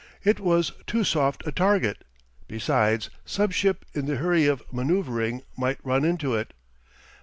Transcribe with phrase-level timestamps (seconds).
[0.23, 2.03] It was too soft a target;
[2.47, 6.53] besides, some ship in the hurry of manoeuvring might run into it.